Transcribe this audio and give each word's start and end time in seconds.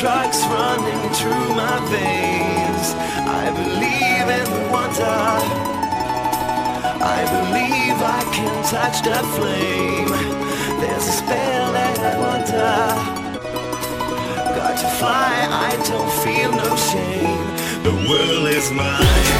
drugs 0.00 0.40
running 0.46 1.10
through 1.14 1.48
my 1.54 1.76
veins. 1.88 2.86
I 3.40 3.50
believe 3.60 4.26
in 4.38 4.46
the 4.56 4.62
wonder. 4.72 5.60
I 7.02 7.20
believe 7.36 7.96
I 8.18 8.22
can 8.36 8.54
touch 8.64 9.02
the 9.02 9.20
flame. 9.36 10.12
There's 10.80 11.06
a 11.06 11.16
spell 11.22 11.72
that 11.72 11.98
I 11.98 12.12
wonder. 12.26 12.76
Got 14.56 14.78
to 14.80 14.88
fly, 14.98 15.32
I 15.50 15.70
don't 15.88 16.12
feel 16.24 16.50
no 16.52 16.76
shame. 16.90 17.46
The 17.82 17.94
world 18.08 18.48
is 18.48 18.70
mine. 18.70 19.39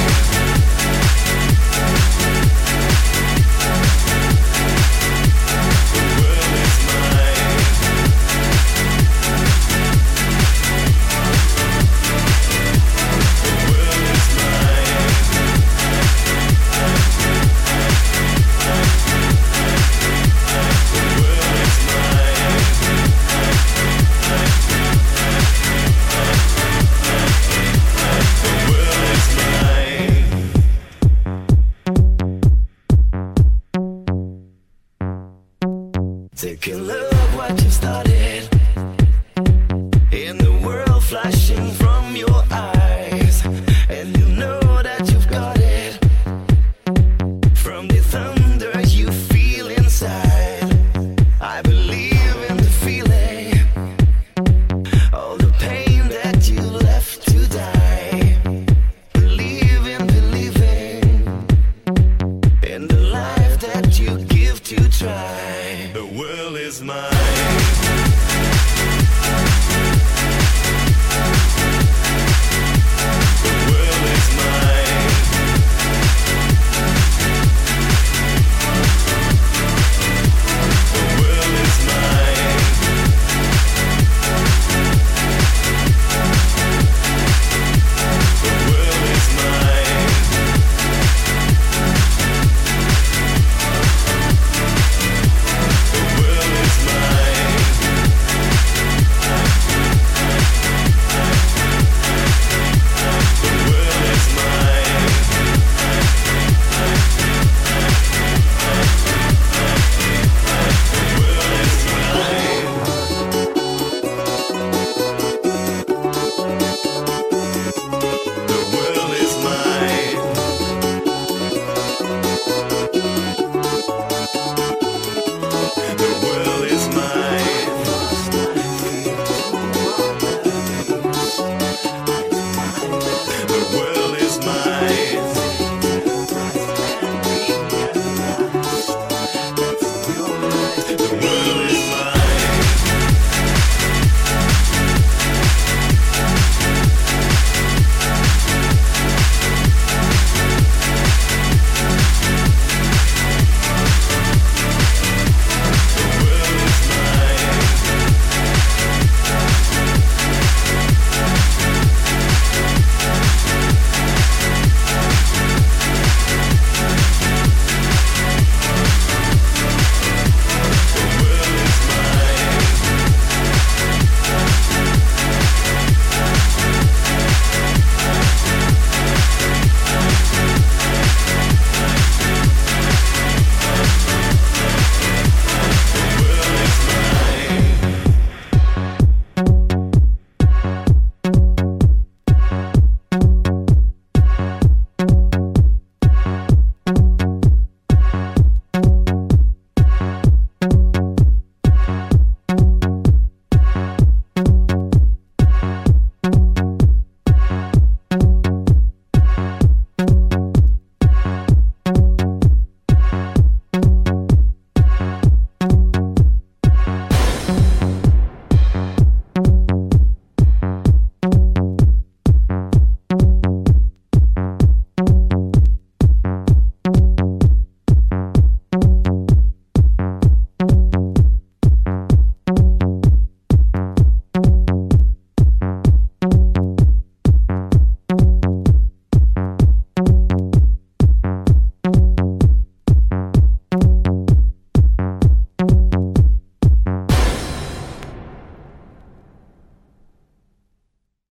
Try. 65.01 65.91
The 65.95 66.05
world 66.05 66.57
is 66.59 66.83
mine. 66.83 67.20